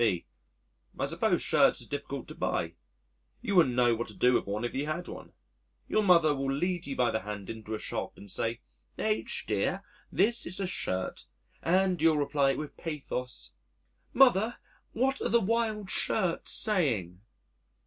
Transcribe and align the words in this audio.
B.: 0.03 0.25
"I 0.97 1.05
suppose 1.05 1.43
shirts 1.43 1.79
are 1.83 1.87
difficult 1.87 2.27
to 2.29 2.33
buy. 2.33 2.73
You 3.39 3.55
wouldn't 3.55 3.75
know 3.75 3.93
what 3.93 4.07
to 4.07 4.15
do 4.15 4.33
with 4.33 4.47
one 4.47 4.65
if 4.65 4.73
you 4.73 4.87
had 4.87 5.07
one. 5.07 5.31
Your 5.87 6.01
mother 6.01 6.33
will 6.35 6.51
lead 6.51 6.87
you 6.87 6.95
by 6.95 7.11
the 7.11 7.19
hand 7.19 7.51
into 7.51 7.75
a 7.75 7.79
shop 7.79 8.17
and 8.17 8.31
say, 8.31 8.61
'H, 8.97 9.45
dear, 9.45 9.83
this 10.11 10.47
is 10.47 10.59
a 10.59 10.65
shirt,' 10.65 11.27
and 11.61 12.01
you'll 12.01 12.17
reply 12.17 12.55
with 12.55 12.77
pathos, 12.77 13.53
'Mother 14.11 14.57
what 14.93 15.21
are 15.21 15.29
the 15.29 15.39
wild 15.39 15.91
shirts 15.91 16.49
saying?'" 16.51 17.21